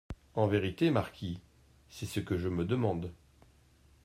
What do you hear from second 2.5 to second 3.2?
demande.